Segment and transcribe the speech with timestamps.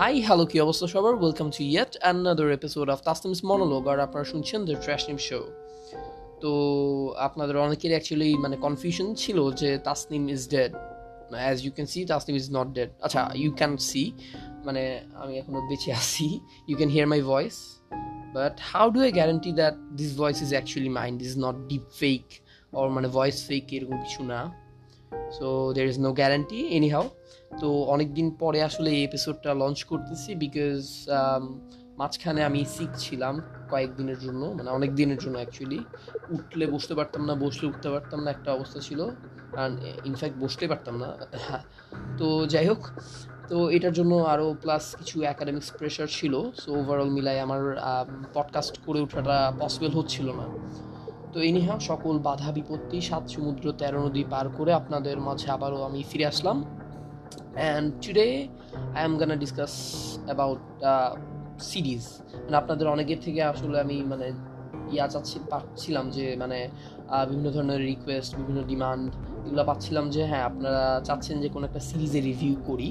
[0.00, 1.14] Hi hello কি অবস্থা সবার?
[1.14, 5.40] Welcome to yet another episode of Tasnim's monologue আর আপনারা শুনছেন দ্য ট্র্যাশ নিম শো
[6.40, 6.52] তো
[7.18, 12.36] আপনাদের অনেকের অ্যাকচুয়ালি মানে কনফিউশন ছিল যে Tasnim is dead as you can see Tasnim
[12.36, 14.12] is not dead আচ্ছা ইউ ক্যান সি
[14.64, 17.56] মানে আমি এখনও বেঁচে আছি। You can hear my voice
[18.34, 22.22] but how do I guarantee that this voice is actually mind is not deep fake
[22.72, 24.63] or মানে voice fake এরকম কিছু না।
[25.32, 27.08] So there is no guarantee anyhow
[27.60, 31.08] তো অনেক দিন পরে আসলে এই এপিসোডটা লঞ্চ করতেছি বিকজ
[31.96, 33.40] মাঝখানে আমি সিক ছিলাম
[33.70, 35.78] কয়েকদিনের জন্য মানে অনেক দিনের জন্য অ্যাকচুয়ালি
[36.30, 39.00] উঠলে বসতে পারতাম না, বসলে উঠতে পারতাম না, একটা অবস্থা ছিল।
[39.56, 39.70] আর
[40.04, 41.08] ইনফ্যাক্ট বসতে পারতাম না।
[42.18, 42.78] তো যাই হোক,
[43.48, 47.76] তো এটার জন্য আরও প্লাস কিছু অ্যাকাডেমিক্স প্রেশার ছিল। সো ওভারঅল মিলাই আমার
[48.34, 50.46] পডকাস্ট করে ওঠাটা পসিবল হচ্ছিল না।
[51.34, 56.00] তো এনিহা সকল বাধা বিপত্তি সাত সমুদ্র তেরো নদী পার করে আপনাদের মাঝে আবারও আমি
[56.10, 56.56] ফিরে আসলাম।
[57.58, 58.28] And today
[58.96, 59.72] I am gonna discuss
[60.26, 60.62] about
[61.70, 62.02] series
[62.44, 64.26] মানে আপনাদের অনেকের থেকে আসলে আমি মানে
[64.94, 66.58] ইয়া চাচ্ছি, পাচ্ছিলাম যে মানে
[67.30, 69.08] বিভিন্ন ধরনের রিকোয়েস্ট বিভিন্ন ডিমান্ড
[69.46, 72.88] এগুলো পাচ্ছিলাম যে হ্যাঁ আপনারা চাচ্ছেন যে কোনো একটা সিরিজের রিভিউ করি।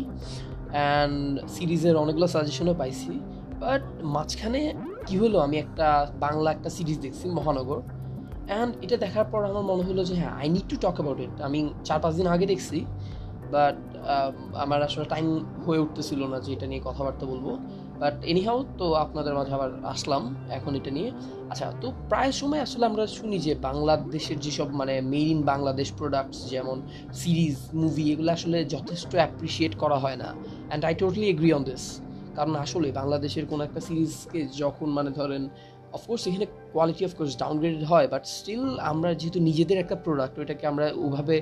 [0.75, 3.11] অ্যান্ড সিরিজের অনেকগুলো সাজেশনও পাইছি।
[3.64, 3.83] বাট
[4.16, 4.61] মাঝখানে
[5.08, 5.88] কী হলো, আমি একটা
[6.25, 7.81] বাংলা একটা সিরিজ দেখছি, মহানগর।
[8.49, 11.36] অ্যান্ড এটা দেখার পর আমার মনে হলো যে হ্যাঁ I need to talk about it
[11.47, 12.77] আমি চার পাঁচ দিন আগে দেখছি
[13.53, 13.77] বাট
[14.63, 15.27] আমার আসলে টাইম
[15.66, 17.47] হয়ে উঠতেছিল না যে এটা নিয়ে কথাবার্তা বলব।
[18.02, 20.23] বাট এনিহাও তো আপনাদের মাঝে আবার আসলাম
[20.58, 21.09] এখন এটা নিয়ে।
[21.52, 26.38] আচ্ছা তো প্রায় সময় আসলে আমরা শুনি যে, বাংলাদেশের যেসব মানে মেড ইন বাংলাদেশ প্রোডাক্টস
[26.49, 26.77] যেমন
[27.14, 30.30] সিরিজ মুভি এগুলো আসলে যথেষ্ট অ্যাপ্রিসিয়েট করা হয় না।
[30.67, 31.83] And I totally agree on this
[32.38, 35.44] কারণ আসলে বাংলাদেশের কোনো একটা সিরিজকে যখন মানে ধরেন
[35.97, 40.86] অফকোর্স এখানে কোয়ালিটি অফকোর্স ডাউনগ্রেডেড হয় বাট স্টিল আমরা যেহেতু নিজেদের একটা প্রোডাক্ট ওইটাকে আমরা
[41.05, 41.38] ওভাবে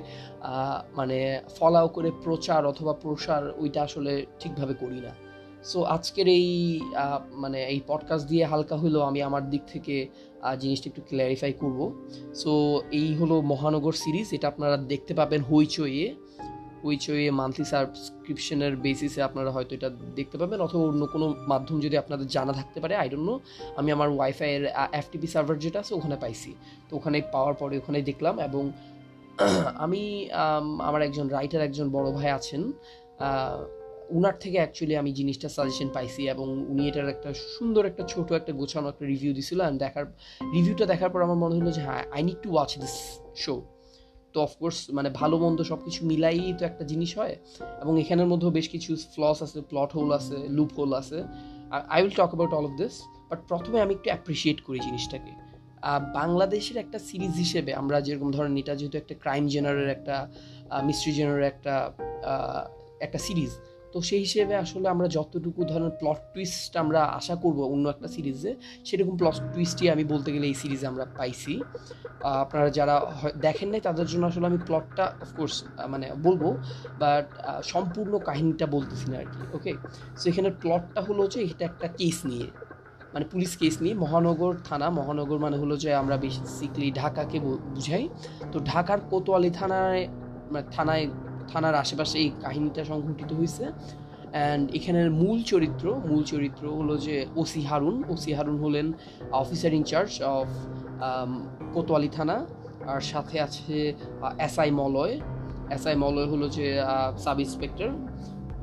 [0.99, 1.17] মানে
[1.57, 5.13] ফলাও করে প্রচার অথবা প্রসার ওইটা আসলে ঠিকভাবে করি না।
[5.71, 6.49] সো আজকের এই
[7.43, 9.95] মানে এই পডকাস্ট দিয়ে হালকা হলেও আমি আমার দিক থেকে
[10.61, 11.79] জিনিসটা একটু ক্ল্যারিফাই করব।
[12.41, 12.51] সো
[12.99, 16.05] এই হলো মহানগর সিরিজ, এটা আপনারা দেখতে পাবেন হইচইয়ে।
[16.85, 22.27] হইচইয়ে মান্থলি সাবস্ক্রিপশনের বেসিসে আপনারা হয়তো এটা দেখতে পাবেন অথবা অন্য কোনো মাধ্যম যদি আপনাদের
[22.27, 23.35] জানা থাকতে পারে আই ডোন্ট নো
[23.75, 26.51] আমি আমার ওয়াইফাইয়ের এফটিপি সার্ভার যেটা আছে ওখানে পাইছি।
[26.89, 28.63] তো ওখানে পাওয়ার পরে ওখানে দেখলাম এবং
[29.85, 30.01] আমি
[30.81, 32.61] আমার একজন রাইটার একজন বড় ভাই আছেন।
[34.09, 38.51] উনার থেকে অ্যাকচুয়ালি আমি জিনিসটা সাজেশন পাইছি এবং উনি এটার একটা সুন্দর একটা ছোট একটা
[38.51, 40.05] গোছানো একটা রিভিউ দিছিল অ্যান্ড দেখার
[40.55, 42.95] রিভিউটা দেখার পর আমার মনে হলো যে হ্যাঁ I need to watch this
[43.35, 43.53] show
[44.33, 47.35] তো অফকোর্স মানে ভালো মন্দ সব কিছু মিলাই তো একটা জিনিস হয়।
[47.81, 51.23] এবং এখানের মধ্যেও বেশ কিছু ফ্লস আছে প্লট হোল আছে লুপ হোল আছে
[51.89, 55.31] I will talk about all of this but প্রথমে আমি একটু অ্যাপ্রিসিয়েট করি জিনিসটাকে।
[56.13, 60.31] বাংলাদেশের একটা সিরিজ হিসেবে আমরা যেরকম ধরেন এটা যেহেতু একটা ক্রাইম জেনারের একটা
[60.83, 61.91] মিস্ট্রি জেনারের একটা
[62.99, 63.51] একটা সিরিজ
[63.93, 68.51] তো সেই হিসেবে আসলে আমরা যতটুকু ধরনের প্লট টুইস্ট আমরা আশা করব অন্য একটা সিরিজে
[68.87, 71.53] সেরকম প্লট টুইস্টই আমি বলতে গেলে এই সিরিজে আমরা পাইছি।
[72.43, 72.95] আপনারা যারা
[73.45, 75.55] দেখেন নাই তাদের জন্য আসলে আমি প্লটটা অফকোর্স
[75.89, 76.43] মানে বলব
[76.99, 77.25] বাট
[77.73, 79.71] সম্পূর্ণ কাহিনীটা বলতেছি না আর কি ওকে
[80.19, 82.47] সো এখানে প্লটটা হলো যে এটা একটা কেস নিয়ে
[83.13, 87.37] মানে পুলিশ কেস নিয়ে, মহানগর থানা, মহানগর মানে হলো যে আমরা বেসিকলি ঢাকাকে
[87.73, 88.05] বুঝাই।
[88.51, 90.01] তো ঢাকার কোতোয়ালি থানায়
[90.51, 91.05] মানে থানায়
[91.51, 93.65] থানার আশেপাশে এই কাহিনীটা সংঘটিত হয়েছে।
[94.33, 98.87] অ্যান্ড এখানের মূল চরিত্র মূল চরিত্র হলো যে ওসি হারুন। ওসি হারুন হলেন
[99.31, 100.47] অফিসার ইনচার্জ অফ
[101.73, 102.37] কোতোয়ালি থানা।
[102.87, 103.75] আর সাথে আছে
[104.47, 105.13] এসআই মলয়।
[105.75, 106.65] এসআই মলয় হলো যে
[107.17, 107.89] সাব ইন্সপেক্টর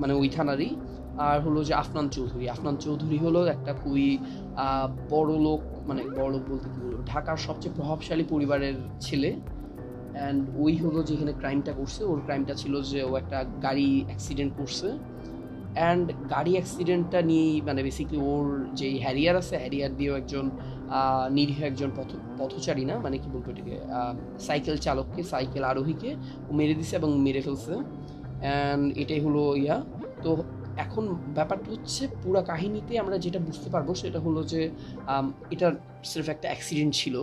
[0.00, 0.70] মানে ওই থানারই।
[1.28, 4.09] আর হলো যে আফনান চৌধুরী। আফনান চৌধুরী হলো একটা খুবই
[5.10, 6.99] বড় লোক মানে বড় লোক বলতে কি বলব?
[7.06, 9.31] ঢাকার সবচেয়ে প্রভাবশালী পরিবারের ছেলে।
[10.19, 14.89] অ্যান্ড ওই হলো যেখানে ক্রাইমটা করছে। ওর ক্রাইমটা ছিল যে ও একটা গাড়ি অ্যাক্সিডেন্ট করছে।
[15.79, 18.45] অ্যান্ড গাড়ি অ্যাক্সিডেন্টটা নিয়েই মানে বেসিকলি ওর
[18.81, 20.45] যেই হ্যারিয়ার আছে হ্যারিয়ার দিয়েও একজন
[21.37, 23.75] নিরীহ একজন পথ, পথচারী না মানে কি বলব এটাকে
[24.47, 26.11] সাইকেল চালককে সাইকেল আরোহীকে
[26.49, 27.75] ও মেরে দিছে এবং মেরে ফেলছে।
[28.43, 29.76] অ্যান্ড এটাই হলো ইয়া।
[30.25, 30.31] তো
[30.85, 31.05] এখন
[31.38, 34.61] ব্যাপারটা হচ্ছে পুরো কাহিনীতে আমরা যেটা বুঝতে পারব সেটা হলো যে
[35.55, 35.67] এটা
[36.11, 37.17] সির্ফ একটা অ্যাক্সিডেন্ট ছিল।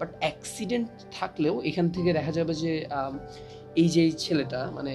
[0.00, 0.88] বাট অ্যাক্সিডেন্ট
[1.18, 2.72] থাকলেও এখান থেকে দেখা যাবে যে
[3.82, 4.94] এই যে ছেলেটা মানে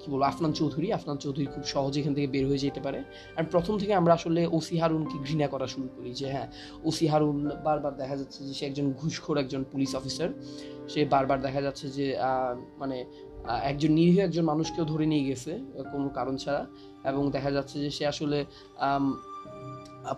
[0.00, 2.98] কি বলব, আফনান চৌধুরী আফনান চৌধুরী খুব সহজে এখান থেকে বের হয়ে যেতে পারে।
[3.38, 6.48] আর প্রথম থেকে আমরা আসলে ওসি হারুনকে ঘৃণা করা শুরু করি যে হ্যাঁ
[6.84, 10.30] ওসি হারুন বারবার দেখা যাচ্ছে যে সে একজন ঘুষখোর একজন পুলিশ অফিসার।
[10.88, 12.06] সে বারবার দেখা যাচ্ছে যে
[12.78, 12.98] মানে
[13.70, 15.52] একজন নিরীহ একজন মানুষকেও ধরে নিয়ে গেছে
[15.92, 16.62] কোনো কারণ ছাড়া।
[17.10, 18.38] এবং দেখা যাচ্ছে যে সে আসলে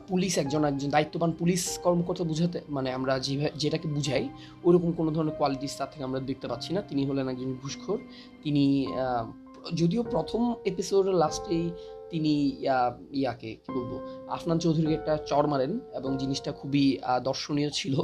[0.09, 3.13] পুলিশ একজন একজন দায়িত্ববান পুলিশ কর্মকর্তা বুঝাতে মানে আমরা
[3.63, 4.25] যেটাকে বুঝাই,
[4.67, 7.99] ওরকম কোনো ধরনের কোয়ালিটিস তার থেকে আমরা দেখতে পাচ্ছি না। তিনি হলেন একজন ঘুষখোর।
[8.45, 8.65] তিনি
[9.81, 11.65] যদিও প্রথম এপিসোডের লাস্টেই
[12.11, 12.33] তিনি
[13.21, 13.93] ইয়াকে কি বলব,
[14.37, 16.85] আফনান চৌধুরীকে একটা চর মারেন এবং জিনিসটা খুবই
[17.29, 17.95] দর্শনীয় ছিল।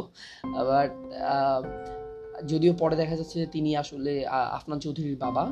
[0.61, 0.87] আবার
[2.51, 4.13] যদিও পরে দেখা যাচ্ছে যে তিনি আসলে
[4.57, 5.45] আফনান চৌধুরীর বাবা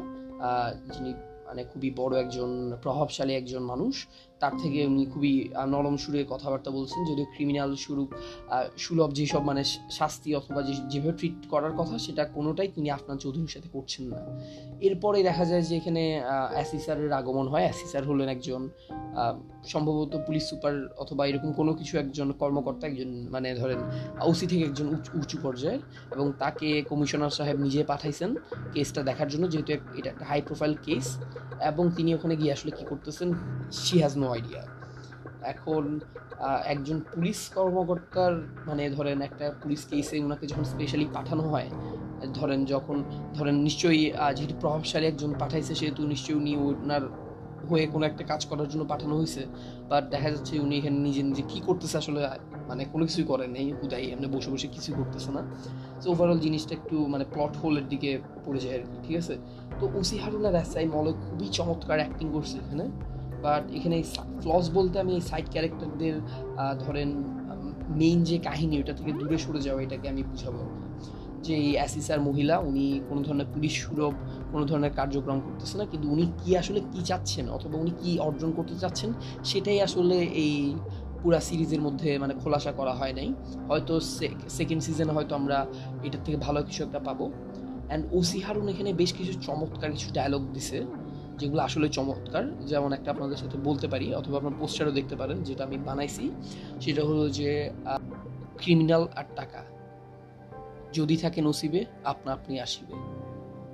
[0.95, 1.11] যিনি
[1.47, 2.51] মানে খুবই বড় একজন,
[2.83, 3.95] প্রভাবশালী একজন মানুষ
[4.43, 5.35] তার থেকে উনি খুবই
[5.75, 8.11] নরম সুরে কথাবার্তা বলছেন, যদিও ক্রিমিনাল সুরূপ
[8.85, 9.63] সুলভ যেসব মানে
[9.99, 14.19] শাস্তি অথবা যে, যেভাবে ট্রিট করার কথা সেটা কোনোটাই তিনি আফনান চৌধুরীর সাথে করছেন না।
[14.87, 16.03] এরপরে দেখা যায় যে এখানে
[16.55, 18.63] অ্যাসিসারের আগমন হয়। অ্যাসিসার হলেন একজন
[19.73, 23.81] সম্ভবত পুলিশ সুপার অথবা এরকম কোনো কিছু একজন কর্মকর্তা, একজন মানে ধরেন
[24.31, 24.87] ওসি থেকে একজন
[25.21, 25.83] উঁচু পর্যায়ের
[26.15, 28.31] এবং তাকে কমিশনার সাহেব নিজে পাঠাইছেন
[28.75, 31.07] কেসটা দেখার জন্য, যেহেতু এটা একটা হাই প্রোফাইল কেস
[31.71, 33.29] এবং তিনি ওখানে গিয়ে আসলে কী করতেছেন
[33.83, 34.63] শি হ্যাজ নো আইডিয়া
[35.53, 35.83] এখন
[36.73, 38.35] একজন পুলিশ কর্মকর্তার
[38.69, 41.69] মানে ধরেন একটা পুলিশ কেসে ওনাকে যখন স্পেশালি পাঠানো হয়,
[42.39, 42.97] ধরেন যখন,
[43.37, 44.03] ধরেন নিশ্চয়ই
[44.37, 47.05] যেহেতু প্রভাবশালী একজন পাঠাইছে, সেহেতু নিশ্চয়ই উনি ওনার
[47.71, 49.43] হয়ে কোনো একটা কাজ করার জন্য পাঠানো হয়েছে
[49.91, 52.21] বাট দেখা যাচ্ছে উনি এখানে নিজে নিজে কী করতেছে আসলে
[52.71, 55.43] মানে কোনো কিছুই করেন নেই, হুদাই, এমনি বসে বসে কিছুই করতেছে না।
[56.01, 58.11] তো ওভারঅল জিনিসটা একটু মানে প্লট হোলের দিকে
[58.45, 59.35] পড়ে যায় আর কি, ঠিক আছে?
[59.79, 62.85] তো ওসি হারুন আর এসআই মলে খুবই চমৎকার অ্যাক্টিং করছে এখানে।
[63.45, 63.97] বাট এখানে
[64.43, 66.15] ফ্লস বলতে আমি এই সাইড ক্যারেক্টারদের
[66.85, 67.09] ধরেন
[68.01, 70.63] মেইন যে কাহিনী, ওটা থেকে দূরে সরে যাওয়া, এটাকে আমি বুঝাবো।
[71.45, 74.15] যে এই অ্যাসিসার মহিলা, উনি কোনো ধরনের পুলিশ সুরভ,
[74.53, 78.51] কোনো ধরনের কার্যক্রম করতেছে না, কিন্তু উনি কি আসলে কি চাচ্ছেন, অথবা উনি কি অর্জন
[78.59, 79.11] করতে চাচ্ছেন,
[79.51, 80.55] সেটাই আসলে এই
[81.21, 83.29] পুরা সিরিজের মধ্যে মানে খোলাসা করা হয় নাই।
[83.71, 83.95] হয়তো
[84.59, 85.59] সেকেন্ড সিজনে হয়তো আমরা
[86.07, 87.27] এটার থেকে ভালো কিছু একটা পাবো।
[87.89, 90.79] অ্যান্ড ওসি হারুন এখানে বেশ কিছু চমৎকার কিছু ডায়লগ দিছে।
[91.39, 95.65] যেগুলো আসলে চমৎকার, যেমন একটা আপনাদের সাথে বলতে পারি অথবা আপনার পোস্টারও দেখতে পারেন, যেটা
[95.65, 96.31] আমি বানাইছি।
[96.81, 97.71] সেটা হলো যে
[98.59, 99.65] ক্রিমিনাল আর টাকা।
[100.93, 102.95] যদি থাকে নসিবে, আপনা আপনি আসিবে।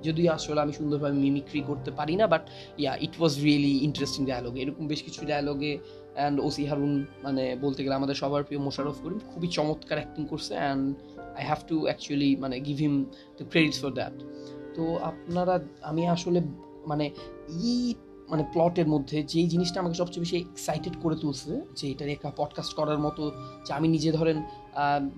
[0.03, 2.47] যদি আসলে আমি সুন্দরভাবে মিমিক্রি করতে পারি না but
[2.79, 5.79] yeah it was really interesting dialogue এরকম বেশ কিছু ডায়ালগে
[6.15, 10.55] অ্যান্ড ওসি হারুন মানে বলতে গেলে আমাদের সবার প্রিয় মোশারফ করিম খুবই চমৎকার অ্যাক্টিং করছে
[10.55, 10.97] and
[11.39, 13.05] I have to actually মানে give him
[13.37, 14.13] the credits for that
[14.75, 16.41] তো আপনারা, আমি আসলে
[16.89, 17.07] মানে
[17.49, 17.95] এই
[18.29, 22.73] মানে প্লটের মধ্যে যেই জিনিসটা আমাকে সবচেয়ে বেশি এক্সাইটেড করে তুলছে যে এটার একটা পডকাস্ট
[22.75, 23.23] করার মতো
[23.67, 24.43] যে আমি নিজে ধরেন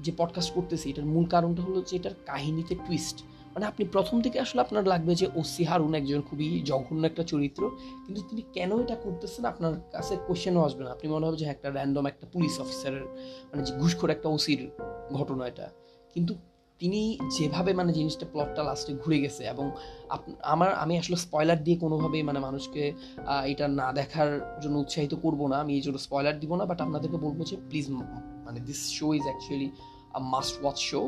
[0.00, 3.18] যে পডকাস্ট করতেছি এটার মূল কারণটা হলো যে এটার কাহিনীতে টুইস্ট
[3.54, 7.70] মানে আপনি প্রথম থেকে আসলে আপনার লাগবে যে ওসি হারুন একজন খুবই জঘন্য একটা চরিত্র
[8.06, 11.56] কিন্তু তিনি কেন এটা করতেছেন আপনার কাছে কোশ্চেনও আসবে না। আপনি মনে হবে যে হ্যাঁ,
[11.56, 13.04] একটা র্যান্ডম একটা পুলিশ অফিসারের
[13.52, 14.70] মানে যে ঘুষখোর একটা ওসির
[15.12, 15.66] ঘটনা এটা।
[16.14, 16.34] কিন্তু
[16.80, 17.00] তিনি
[17.36, 19.66] যেভাবে মানে জিনিসটা প্লটটা লাস্টে ঘুরে গেছে এবং
[20.52, 22.82] আমার, আমি আসলে স্পয়লার দিয়ে কোনোভাবেই মানে মানুষকে
[23.52, 24.30] এটা না দেখার
[24.62, 27.86] জন্য উৎসাহিত করব না। আমি এই জন্য স্পয়লার দিব না বাট আপনাদেরকে বলব যে প্লিজ
[28.46, 29.68] মানে this show is actually
[30.18, 31.02] a must watch show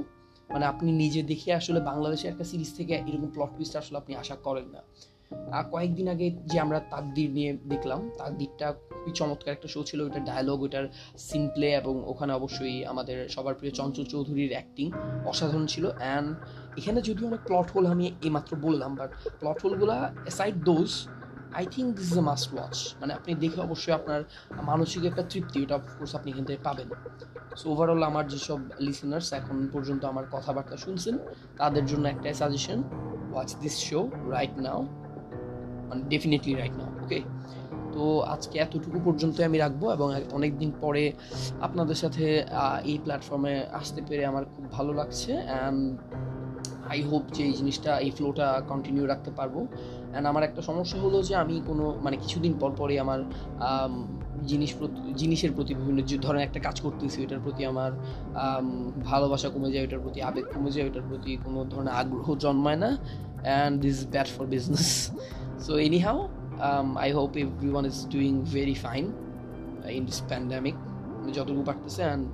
[0.53, 4.37] মানে আপনি নিজে দেখে আসলে বাংলাদেশের একটা সিরিজ থেকে এরকম প্লট টুইস্ট আসলে আপনি আশা
[4.47, 4.81] করেন না।
[5.73, 10.59] কয়েকদিন আগে যে আমরা তাকদির নিয়ে দেখলাম, তাকদিরটা খুবই চমৎকার একটা শো ছিল। ওইটার ডায়লগ
[10.63, 10.85] ওইটার
[11.27, 11.45] সিন
[11.81, 14.87] এবং ওখানে অবশ্যই আমাদের সবার প্রিয় চঞ্চল চৌধুরীর অ্যাক্টিং
[15.31, 16.29] অসাধারণ ছিল। অ্যান্ড
[16.79, 19.93] এখানে যদিও অনেক প্লট হোল আমি এইমাত্র বললাম but plot হোলগুলো
[20.25, 20.91] aside those
[21.59, 24.21] I think this is a must watch মানে আপনি দেখে অবশ্যই আপনার
[24.71, 26.89] মানসিক একটা তৃপ্তি, ওটা অফকোর্স আপনি এখান থেকে পাবেন।
[27.61, 31.15] সো ওভারঅল আমার যেসব লিসেনার্স এখন পর্যন্ত আমার কথাবার্তা শুনছেন,
[31.61, 32.79] তাদের জন্য একটাই suggestion
[33.33, 34.01] watch this show
[34.35, 34.81] right now
[35.93, 37.21] মানে ডেফিনেটলি রাইট নাও ওকে
[37.95, 40.09] তো আজকে এতটুকু পর্যন্ত আমি রাখব এবং
[40.39, 41.05] অনেক দিন পরে
[41.67, 42.25] আপনাদের সাথে
[42.91, 45.81] এই প্ল্যাটফর্মে আসতে পেরে আমার খুব ভালো লাগছে অ্যান্ড
[46.93, 51.19] আই হোপ যে এই জিনিসটা, এই ফ্লোটা কন্টিনিউ রাখতে পারব। অ্যান্ড আমার একটা সমস্যা হলো
[51.29, 53.21] যে আমি কোনো মানে কিছুদিন পর পরে আমার
[54.51, 54.71] জিনিস
[55.21, 57.91] জিনিসের প্রতি বিভিন্ন যে ধরনের একটা কাজ করতেছি, ওইটার প্রতি আমার
[59.11, 62.91] ভালোবাসা কমে যায়, ওইটার প্রতি আবেগ কমে যায়, ওইটার প্রতি কোনো ধরনের আগ্রহ জন্মায় না।
[63.47, 64.89] And this bad for business
[65.67, 66.19] so anyhow
[67.05, 67.33] I hope
[67.71, 69.05] everyone is doing very fine
[69.97, 70.21] in this
[71.37, 72.25] যতটুকু পারতেছে অ্যান্ড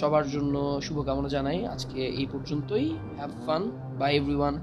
[0.00, 3.62] সবার জন্য শুভকামনা জানাই। আজকে এই পর্যন্তই। Have fun
[3.98, 4.54] bye everyone